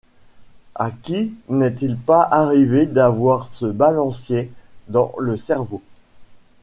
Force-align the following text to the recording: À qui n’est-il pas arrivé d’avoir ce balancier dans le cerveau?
À 0.73 0.89
qui 0.89 1.35
n’est-il 1.47 1.95
pas 1.95 2.23
arrivé 2.31 2.87
d’avoir 2.87 3.47
ce 3.47 3.67
balancier 3.67 4.51
dans 4.87 5.13
le 5.19 5.37
cerveau? 5.37 5.83